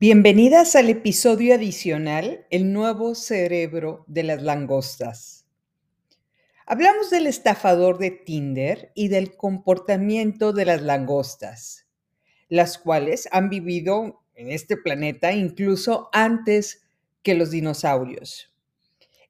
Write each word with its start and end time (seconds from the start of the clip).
Bienvenidas 0.00 0.74
al 0.74 0.90
episodio 0.90 1.54
adicional 1.54 2.48
El 2.50 2.72
nuevo 2.72 3.14
cerebro 3.14 4.04
de 4.08 4.24
las 4.24 4.42
langostas. 4.42 5.46
Hablamos 6.66 7.10
del 7.10 7.28
estafador 7.28 7.98
de 7.98 8.10
Tinder 8.10 8.90
y 8.96 9.06
del 9.06 9.36
comportamiento 9.36 10.52
de 10.52 10.64
las 10.64 10.82
langostas, 10.82 11.86
las 12.48 12.76
cuales 12.76 13.28
han 13.30 13.48
vivido 13.48 14.24
en 14.34 14.50
este 14.50 14.76
planeta 14.76 15.32
incluso 15.32 16.08
antes 16.12 16.82
que 17.22 17.34
los 17.34 17.52
dinosaurios. 17.52 18.52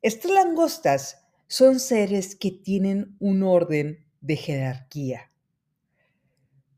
Estas 0.01 0.31
langostas 0.31 1.27
son 1.46 1.79
seres 1.79 2.35
que 2.35 2.51
tienen 2.51 3.17
un 3.21 3.43
orden 3.43 4.07
de 4.23 4.37
jerarquía. 4.37 5.30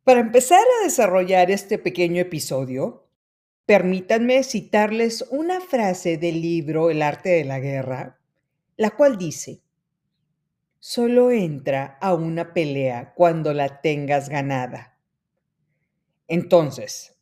Para 0.02 0.20
empezar 0.20 0.58
a 0.60 0.84
desarrollar 0.84 1.52
este 1.52 1.78
pequeño 1.78 2.20
episodio, 2.20 3.05
Permítanme 3.66 4.44
citarles 4.44 5.26
una 5.28 5.60
frase 5.60 6.18
del 6.18 6.40
libro 6.40 6.88
El 6.88 7.02
arte 7.02 7.30
de 7.30 7.44
la 7.44 7.58
guerra, 7.58 8.20
la 8.76 8.90
cual 8.90 9.18
dice, 9.18 9.60
solo 10.78 11.32
entra 11.32 11.98
a 12.00 12.14
una 12.14 12.54
pelea 12.54 13.12
cuando 13.16 13.52
la 13.52 13.80
tengas 13.80 14.28
ganada. 14.28 14.96
Entonces, 16.28 17.16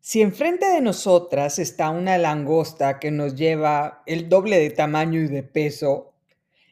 si 0.00 0.22
enfrente 0.22 0.64
de 0.64 0.80
nosotras 0.80 1.58
está 1.58 1.90
una 1.90 2.16
langosta 2.16 2.98
que 2.98 3.10
nos 3.10 3.34
lleva 3.34 4.02
el 4.06 4.30
doble 4.30 4.58
de 4.58 4.70
tamaño 4.70 5.20
y 5.20 5.28
de 5.28 5.42
peso, 5.42 6.14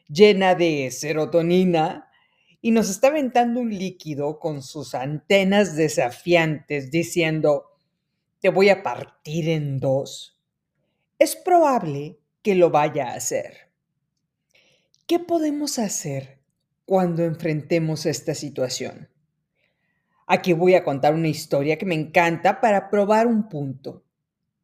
llena 0.09 0.55
de 0.55 0.91
serotonina, 0.91 2.11
y 2.63 2.71
nos 2.71 2.89
está 2.89 3.09
aventando 3.09 3.61
un 3.61 3.77
líquido 3.77 4.39
con 4.39 4.63
sus 4.63 4.95
antenas 4.95 5.77
desafiantes 5.77 6.91
diciendo, 6.91 7.70
te 8.41 8.49
voy 8.49 8.71
a 8.71 8.83
partir 8.83 9.51
en 9.51 9.81
dos, 9.81 10.41
es 11.19 11.37
probable 11.37 12.19
que 12.41 12.55
lo 12.55 12.71
vaya 12.71 13.09
a 13.09 13.15
hacer. 13.15 13.71
¿Qué 15.07 15.19
podemos 15.19 15.79
hacer 15.79 16.41
cuando 16.87 17.23
enfrentemos 17.25 18.07
esta 18.07 18.35
situación? 18.35 19.11
Aquí 20.27 20.55
voy 20.55 20.75
a 20.75 20.85
contar 20.85 21.13
una 21.13 21.29
historia 21.29 21.77
que 21.77 21.85
me 21.85 21.95
encanta 21.95 22.63
para 22.63 22.89
probar 22.89 23.27
un 23.27 23.47
punto. 23.49 24.05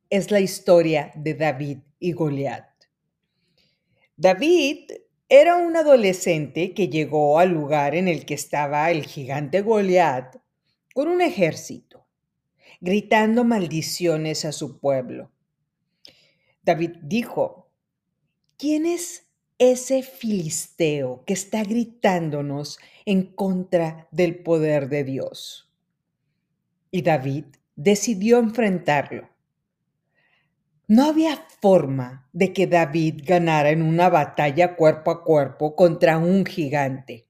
Es 0.08 0.30
la 0.30 0.40
historia 0.40 1.12
de 1.14 1.34
David 1.34 1.78
y 1.98 2.12
Goliat. 2.12 2.70
David 4.16 4.90
era 5.28 5.56
un 5.56 5.76
adolescente 5.76 6.72
que 6.72 6.88
llegó 6.88 7.38
al 7.38 7.50
lugar 7.50 7.94
en 7.94 8.08
el 8.08 8.24
que 8.24 8.34
estaba 8.34 8.90
el 8.90 9.04
gigante 9.04 9.60
Goliat 9.60 10.36
con 10.94 11.08
un 11.08 11.20
ejército 11.20 12.05
gritando 12.80 13.44
maldiciones 13.44 14.44
a 14.44 14.52
su 14.52 14.78
pueblo. 14.78 15.30
David 16.62 16.96
dijo, 17.02 17.70
¿quién 18.56 18.86
es 18.86 19.26
ese 19.58 20.02
filisteo 20.02 21.24
que 21.24 21.32
está 21.32 21.62
gritándonos 21.62 22.78
en 23.04 23.34
contra 23.34 24.08
del 24.10 24.42
poder 24.42 24.88
de 24.88 25.04
Dios? 25.04 25.72
Y 26.90 27.02
David 27.02 27.44
decidió 27.76 28.38
enfrentarlo. 28.38 29.28
No 30.88 31.06
había 31.06 31.46
forma 31.60 32.28
de 32.32 32.52
que 32.52 32.66
David 32.66 33.22
ganara 33.24 33.70
en 33.70 33.82
una 33.82 34.08
batalla 34.08 34.76
cuerpo 34.76 35.10
a 35.10 35.24
cuerpo 35.24 35.74
contra 35.74 36.18
un 36.18 36.44
gigante. 36.44 37.26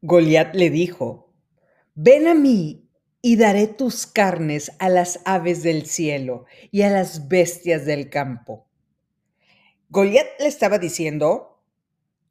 Goliat 0.00 0.54
le 0.54 0.70
dijo, 0.70 1.32
ven 1.94 2.26
a 2.26 2.34
mí 2.34 2.83
y 3.26 3.36
daré 3.36 3.68
tus 3.68 4.06
carnes 4.06 4.72
a 4.78 4.90
las 4.90 5.20
aves 5.24 5.62
del 5.62 5.86
cielo 5.86 6.44
y 6.70 6.82
a 6.82 6.90
las 6.90 7.26
bestias 7.26 7.86
del 7.86 8.10
campo. 8.10 8.68
Goliat 9.88 10.26
le 10.38 10.46
estaba 10.46 10.78
diciendo, 10.78 11.62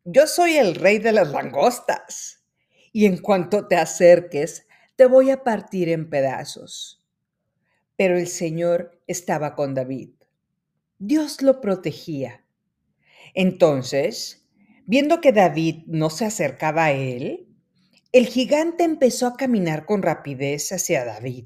yo 0.06 0.28
soy 0.28 0.54
el 0.54 0.76
rey 0.76 1.00
de 1.00 1.12
las 1.12 1.30
langostas, 1.30 2.44
y 2.92 3.08
en 3.08 3.18
cuanto 3.18 3.68
te 3.68 3.76
acerques, 3.76 4.68
te 4.96 5.08
voy 5.08 5.32
a 5.32 5.44
partir 5.44 5.90
en 5.90 6.12
pedazos. 6.12 7.04
Pero 7.96 8.16
el 8.16 8.28
Señor 8.28 9.02
estaba 9.08 9.56
con 9.56 9.74
David. 9.74 10.12
Dios 11.00 11.42
lo 11.42 11.60
protegía. 11.60 12.46
Entonces, 13.34 14.48
viendo 14.86 15.22
que 15.22 15.32
David 15.32 15.86
no 15.88 16.12
se 16.12 16.26
acercaba 16.26 16.86
a 16.86 16.92
él, 16.92 17.48
el 18.14 18.28
gigante 18.28 18.84
empezó 18.84 19.26
a 19.26 19.36
caminar 19.36 19.88
con 19.88 20.04
rapidez 20.04 20.72
hacia 20.72 21.04
David. 21.04 21.46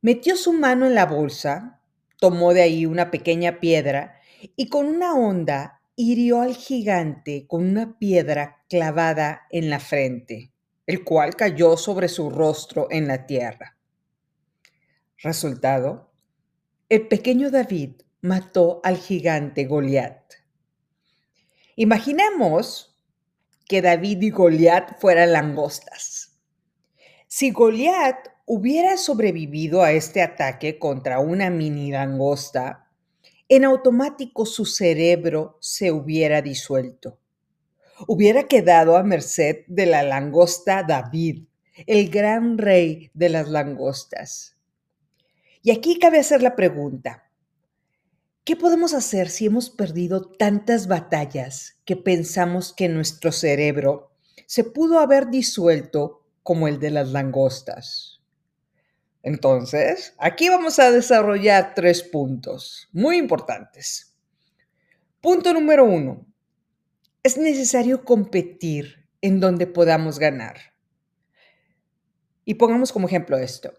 Metió 0.00 0.34
su 0.34 0.52
mano 0.52 0.86
en 0.86 0.96
la 0.96 1.06
bolsa, 1.06 1.80
tomó 2.18 2.52
de 2.52 2.62
ahí 2.62 2.84
una 2.84 3.12
pequeña 3.12 3.60
piedra 3.60 4.16
y 4.56 4.68
con 4.68 4.86
una 4.86 5.14
onda 5.14 5.80
hirió 5.94 6.40
al 6.40 6.56
gigante 6.56 7.46
con 7.46 7.62
una 7.62 7.96
piedra 7.96 8.64
clavada 8.68 9.42
en 9.50 9.70
la 9.70 9.78
frente, 9.78 10.52
el 10.84 11.04
cual 11.04 11.36
cayó 11.36 11.76
sobre 11.76 12.08
su 12.08 12.28
rostro 12.28 12.88
en 12.90 13.06
la 13.06 13.24
tierra. 13.26 13.76
Resultado, 15.18 16.10
el 16.88 17.06
pequeño 17.06 17.52
David 17.52 18.02
mató 18.20 18.80
al 18.82 18.96
gigante 18.96 19.66
Goliat. 19.66 20.24
Imaginemos 21.76 22.91
que 23.68 23.82
David 23.82 24.22
y 24.22 24.30
Goliat 24.30 25.00
fueran 25.00 25.32
langostas. 25.32 26.38
Si 27.26 27.50
Goliat 27.50 28.28
hubiera 28.46 28.96
sobrevivido 28.96 29.82
a 29.82 29.92
este 29.92 30.22
ataque 30.22 30.78
contra 30.78 31.18
una 31.20 31.50
mini 31.50 31.90
langosta, 31.90 32.90
en 33.48 33.64
automático 33.64 34.46
su 34.46 34.64
cerebro 34.64 35.58
se 35.60 35.92
hubiera 35.92 36.42
disuelto. 36.42 37.18
Hubiera 38.06 38.44
quedado 38.48 38.96
a 38.96 39.02
merced 39.02 39.64
de 39.66 39.86
la 39.86 40.02
langosta 40.02 40.82
David, 40.82 41.44
el 41.86 42.10
gran 42.10 42.58
rey 42.58 43.10
de 43.14 43.28
las 43.28 43.48
langostas. 43.48 44.56
Y 45.62 45.70
aquí 45.70 45.98
cabe 45.98 46.18
hacer 46.18 46.42
la 46.42 46.56
pregunta, 46.56 47.21
¿Qué 48.44 48.56
podemos 48.56 48.92
hacer 48.92 49.30
si 49.30 49.46
hemos 49.46 49.70
perdido 49.70 50.20
tantas 50.20 50.88
batallas 50.88 51.76
que 51.84 51.94
pensamos 51.94 52.72
que 52.72 52.88
nuestro 52.88 53.30
cerebro 53.30 54.10
se 54.46 54.64
pudo 54.64 54.98
haber 54.98 55.30
disuelto 55.30 56.26
como 56.42 56.66
el 56.66 56.80
de 56.80 56.90
las 56.90 57.12
langostas? 57.12 58.20
Entonces, 59.22 60.14
aquí 60.18 60.48
vamos 60.48 60.80
a 60.80 60.90
desarrollar 60.90 61.74
tres 61.76 62.02
puntos 62.02 62.88
muy 62.90 63.16
importantes. 63.16 64.16
Punto 65.20 65.54
número 65.54 65.84
uno. 65.84 66.26
Es 67.22 67.36
necesario 67.36 68.04
competir 68.04 69.08
en 69.20 69.38
donde 69.38 69.68
podamos 69.68 70.18
ganar. 70.18 70.74
Y 72.44 72.54
pongamos 72.54 72.90
como 72.92 73.06
ejemplo 73.06 73.38
esto. 73.38 73.72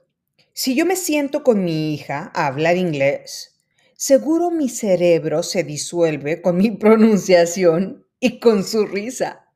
Si 0.53 0.73
yo 0.73 0.85
me 0.85 0.95
siento 0.95 1.43
con 1.43 1.65
mi 1.65 1.93
hija 1.93 2.31
a 2.33 2.47
hablar 2.47 2.77
inglés, 2.77 3.52
seguro 3.95 4.51
mi 4.51 4.69
cerebro 4.69 5.43
se 5.43 5.63
disuelve 5.63 6.41
con 6.41 6.57
mi 6.57 6.71
pronunciación 6.77 8.05
y 8.19 8.39
con 8.39 8.63
su 8.63 8.85
risa. 8.85 9.49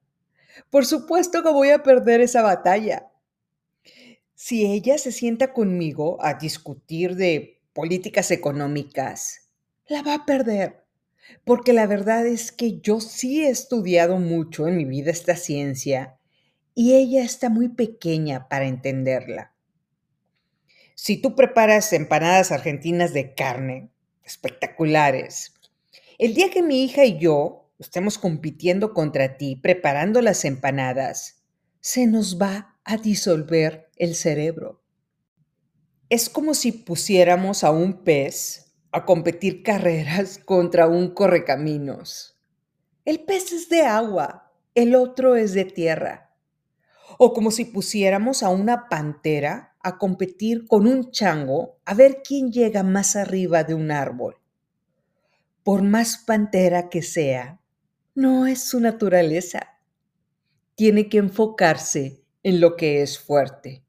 Por 0.69 0.85
supuesto 0.85 1.43
que 1.43 1.49
voy 1.49 1.69
a 1.69 1.83
perder 1.83 2.21
esa 2.21 2.41
batalla. 2.41 3.11
Si 4.35 4.65
ella 4.65 4.97
se 4.97 5.11
sienta 5.11 5.53
conmigo 5.53 6.17
a 6.23 6.35
discutir 6.35 7.15
de 7.15 7.61
políticas 7.73 8.31
económicas, 8.31 9.49
la 9.87 10.01
va 10.01 10.15
a 10.15 10.25
perder, 10.25 10.83
porque 11.45 11.73
la 11.73 11.87
verdad 11.87 12.27
es 12.27 12.51
que 12.51 12.79
yo 12.81 12.99
sí 12.99 13.43
he 13.43 13.49
estudiado 13.49 14.17
mucho 14.17 14.67
en 14.67 14.77
mi 14.77 14.85
vida 14.85 15.11
esta 15.11 15.35
ciencia 15.35 16.19
y 16.75 16.93
ella 16.93 17.23
está 17.23 17.49
muy 17.49 17.69
pequeña 17.69 18.47
para 18.49 18.67
entenderla. 18.67 19.55
Si 20.93 21.17
tú 21.17 21.35
preparas 21.35 21.93
empanadas 21.93 22.51
argentinas 22.51 23.13
de 23.13 23.33
carne, 23.33 23.91
espectaculares. 24.27 25.53
El 26.17 26.33
día 26.33 26.51
que 26.51 26.61
mi 26.61 26.83
hija 26.83 27.05
y 27.05 27.17
yo 27.17 27.71
estemos 27.79 28.17
compitiendo 28.17 28.93
contra 28.93 29.37
ti, 29.37 29.55
preparando 29.55 30.21
las 30.21 30.43
empanadas, 30.45 31.43
se 31.79 32.07
nos 32.07 32.39
va 32.39 32.77
a 32.83 32.97
disolver 32.97 33.89
el 33.95 34.15
cerebro. 34.15 34.83
Es 36.09 36.29
como 36.29 36.53
si 36.53 36.71
pusiéramos 36.71 37.63
a 37.63 37.71
un 37.71 38.03
pez 38.03 38.73
a 38.91 39.05
competir 39.05 39.63
carreras 39.63 40.37
contra 40.37 40.87
un 40.87 41.13
correcaminos. 41.13 42.37
El 43.05 43.21
pez 43.21 43.53
es 43.53 43.69
de 43.69 43.81
agua, 43.81 44.51
el 44.75 44.95
otro 44.95 45.37
es 45.37 45.53
de 45.53 45.65
tierra. 45.65 46.35
O 47.17 47.33
como 47.33 47.51
si 47.51 47.63
pusiéramos 47.63 48.43
a 48.43 48.49
una 48.49 48.89
pantera 48.89 49.76
a 49.87 49.97
competir 49.97 50.67
con 50.67 50.85
un 50.85 51.11
chango 51.11 51.79
a 51.85 51.93
ver 51.93 52.21
quién 52.21 52.51
llega 52.51 52.83
más 52.83 53.15
arriba 53.15 53.63
de 53.63 53.73
un 53.73 53.89
árbol. 53.89 54.37
Por 55.63 55.81
más 55.81 56.17
pantera 56.17 56.89
que 56.89 57.01
sea, 57.01 57.59
no 58.13 58.47
es 58.47 58.63
su 58.63 58.79
naturaleza. 58.79 59.77
Tiene 60.75 61.07
que 61.07 61.19
enfocarse 61.19 62.21
en 62.43 62.59
lo 62.59 62.75
que 62.75 63.01
es 63.01 63.17
fuerte. 63.17 63.83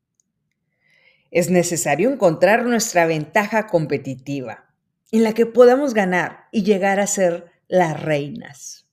Es 1.31 1.51
necesario 1.51 2.11
encontrar 2.11 2.65
nuestra 2.65 3.07
ventaja 3.07 3.67
competitiva 3.67 4.73
en 5.11 5.25
la 5.25 5.33
que 5.33 5.47
podamos 5.47 5.95
ganar 5.95 6.47
y 6.53 6.63
llegar 6.63 7.01
a 7.01 7.07
ser 7.07 7.51
las 7.67 8.01
reinas. 8.01 8.87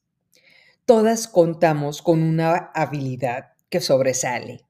Todas 0.86 1.28
contamos 1.28 2.02
con 2.02 2.24
una 2.24 2.72
habilidad 2.74 3.54
que 3.70 3.80
sobresale. 3.80 4.65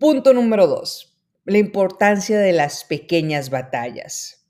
Punto 0.00 0.32
número 0.32 0.66
dos. 0.66 1.14
La 1.44 1.58
importancia 1.58 2.38
de 2.38 2.54
las 2.54 2.84
pequeñas 2.84 3.50
batallas. 3.50 4.46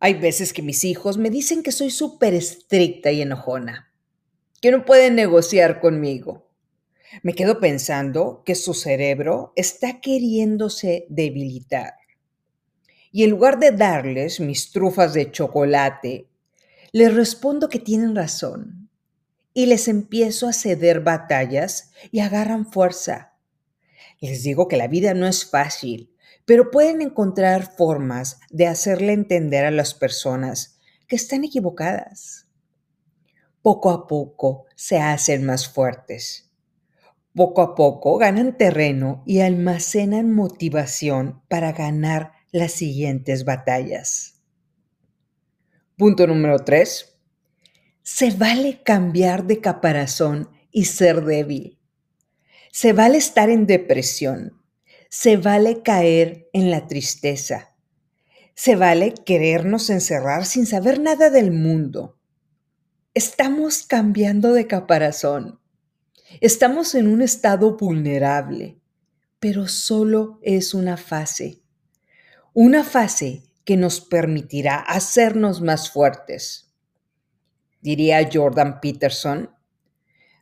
Hay 0.00 0.14
veces 0.14 0.52
que 0.52 0.60
mis 0.60 0.82
hijos 0.82 1.18
me 1.18 1.30
dicen 1.30 1.62
que 1.62 1.70
soy 1.70 1.90
súper 1.90 2.34
estricta 2.34 3.12
y 3.12 3.22
enojona, 3.22 3.92
que 4.60 4.72
no 4.72 4.84
pueden 4.84 5.14
negociar 5.14 5.80
conmigo. 5.80 6.50
Me 7.22 7.34
quedo 7.34 7.60
pensando 7.60 8.42
que 8.44 8.56
su 8.56 8.74
cerebro 8.74 9.52
está 9.54 10.00
queriéndose 10.00 11.06
debilitar. 11.08 11.94
Y 13.12 13.22
en 13.22 13.30
lugar 13.30 13.60
de 13.60 13.70
darles 13.70 14.40
mis 14.40 14.72
trufas 14.72 15.14
de 15.14 15.30
chocolate, 15.30 16.26
les 16.90 17.14
respondo 17.14 17.68
que 17.68 17.78
tienen 17.78 18.16
razón 18.16 18.90
y 19.54 19.66
les 19.66 19.86
empiezo 19.86 20.48
a 20.48 20.52
ceder 20.52 21.02
batallas 21.02 21.92
y 22.10 22.18
agarran 22.18 22.66
fuerza. 22.66 23.29
Les 24.20 24.42
digo 24.42 24.68
que 24.68 24.76
la 24.76 24.88
vida 24.88 25.14
no 25.14 25.26
es 25.26 25.48
fácil, 25.48 26.14
pero 26.44 26.70
pueden 26.70 27.00
encontrar 27.00 27.74
formas 27.76 28.40
de 28.50 28.66
hacerle 28.66 29.12
entender 29.12 29.64
a 29.64 29.70
las 29.70 29.94
personas 29.94 30.78
que 31.08 31.16
están 31.16 31.44
equivocadas. 31.44 32.46
Poco 33.62 33.90
a 33.90 34.06
poco 34.06 34.66
se 34.74 34.98
hacen 34.98 35.44
más 35.44 35.68
fuertes 35.68 36.50
poco 37.34 37.62
a 37.62 37.74
poco 37.74 38.18
ganan 38.18 38.56
terreno 38.56 39.22
y 39.24 39.40
almacenan 39.40 40.32
motivación 40.32 41.42
para 41.48 41.72
ganar 41.72 42.32
las 42.52 42.72
siguientes 42.72 43.44
batallas. 43.44 44.42
Punto 45.96 46.26
número 46.26 46.58
3. 46.58 47.18
Se 48.02 48.30
vale 48.32 48.82
cambiar 48.82 49.46
de 49.46 49.60
caparazón 49.60 50.50
y 50.70 50.84
ser 50.84 51.24
débil. 51.24 51.78
Se 52.72 52.92
vale 52.92 53.18
estar 53.18 53.50
en 53.50 53.66
depresión. 53.66 54.62
Se 55.08 55.36
vale 55.36 55.82
caer 55.82 56.48
en 56.52 56.70
la 56.70 56.86
tristeza. 56.86 57.74
Se 58.54 58.76
vale 58.76 59.14
querernos 59.14 59.90
encerrar 59.90 60.44
sin 60.46 60.66
saber 60.66 61.00
nada 61.00 61.30
del 61.30 61.50
mundo. 61.50 62.16
Estamos 63.12 63.82
cambiando 63.82 64.52
de 64.52 64.68
caparazón. 64.68 65.58
Estamos 66.40 66.94
en 66.94 67.08
un 67.08 67.22
estado 67.22 67.76
vulnerable, 67.76 68.78
pero 69.40 69.66
solo 69.66 70.38
es 70.42 70.72
una 70.72 70.96
fase. 70.96 71.62
Una 72.54 72.84
fase 72.84 73.42
que 73.64 73.76
nos 73.76 74.00
permitirá 74.00 74.76
hacernos 74.76 75.60
más 75.60 75.90
fuertes. 75.90 76.72
Diría 77.80 78.28
Jordan 78.32 78.80
Peterson, 78.80 79.50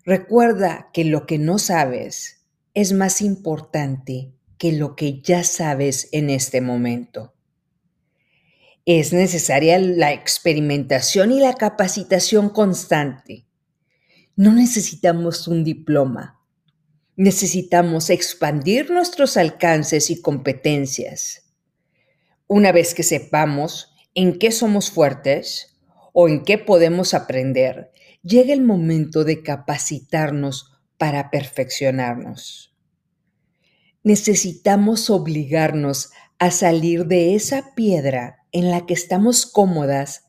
recuerda 0.08 0.90
que 0.92 1.04
lo 1.04 1.26
que 1.26 1.38
no 1.38 1.58
sabes 1.58 2.46
es 2.74 2.92
más 2.92 3.20
importante 3.20 4.32
que 4.56 4.72
lo 4.72 4.96
que 4.96 5.20
ya 5.20 5.44
sabes 5.44 6.08
en 6.12 6.30
este 6.30 6.60
momento. 6.60 7.34
Es 8.86 9.12
necesaria 9.12 9.78
la 9.78 10.12
experimentación 10.12 11.30
y 11.30 11.40
la 11.40 11.54
capacitación 11.54 12.48
constante 12.48 13.48
no 14.38 14.52
necesitamos 14.52 15.48
un 15.48 15.64
diploma. 15.64 16.40
Necesitamos 17.16 18.08
expandir 18.08 18.88
nuestros 18.88 19.36
alcances 19.36 20.10
y 20.10 20.22
competencias. 20.22 21.50
Una 22.46 22.70
vez 22.70 22.94
que 22.94 23.02
sepamos 23.02 23.96
en 24.14 24.38
qué 24.38 24.52
somos 24.52 24.92
fuertes 24.92 25.76
o 26.12 26.28
en 26.28 26.44
qué 26.44 26.56
podemos 26.56 27.14
aprender, 27.14 27.90
llega 28.22 28.52
el 28.52 28.62
momento 28.62 29.24
de 29.24 29.42
capacitarnos 29.42 30.72
para 30.96 31.30
perfeccionarnos. 31.30 32.74
Necesitamos 34.02 35.10
obligarnos 35.10 36.10
a 36.38 36.50
salir 36.50 37.06
de 37.06 37.34
esa 37.34 37.74
piedra 37.74 38.44
en 38.52 38.70
la 38.70 38.86
que 38.86 38.94
estamos 38.94 39.46
cómodas 39.46 40.24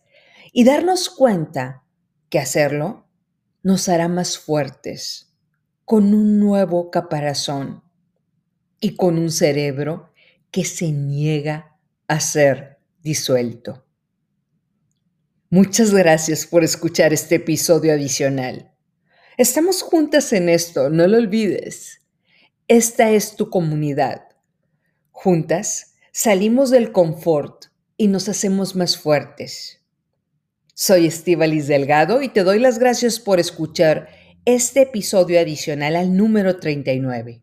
y 0.51 0.63
darnos 0.63 1.09
cuenta 1.09 1.83
que 2.30 2.39
hacerlo 2.39 3.07
nos 3.63 3.89
hará 3.89 4.07
más 4.07 4.38
fuertes, 4.38 5.33
con 5.86 6.13
un 6.13 6.39
nuevo 6.39 6.91
caparazón 6.91 7.83
y 8.80 8.95
con 8.95 9.18
un 9.18 9.31
cerebro 9.31 10.12
que 10.51 10.65
se 10.65 10.91
niega 10.91 11.77
a 12.07 12.19
ser 12.19 12.80
disuelto. 13.01 13.88
Muchas 15.51 15.96
gracias 15.96 16.46
por 16.46 16.63
escuchar 16.63 17.12
este 17.12 17.36
episodio 17.36 17.92
adicional. 17.92 18.72
Estamos 19.36 19.81
juntas 19.81 20.31
en 20.31 20.48
esto, 20.48 20.92
no 20.92 21.07
lo 21.07 21.18
olvides. 21.18 22.01
Esta 22.68 23.10
es 23.10 23.36
tu 23.36 23.50
comunidad. 23.50 24.22
Juntas 25.10 25.96
salimos 26.12 26.69
del 26.69 26.92
confort 26.92 27.66
y 27.98 28.10
nos 28.10 28.30
hacemos 28.30 28.75
más 28.75 28.96
fuertes. 28.96 29.81
Soy 30.75 31.07
Estivalis 31.07 31.66
Delgado 31.66 32.22
y 32.22 32.30
te 32.30 32.44
doy 32.44 32.60
las 32.60 32.78
gracias 32.78 33.19
por 33.19 33.40
escuchar 33.40 34.07
este 34.46 34.84
episodio 34.84 35.40
adicional 35.40 35.96
al 35.96 36.16
número 36.16 36.60
39. 36.60 37.42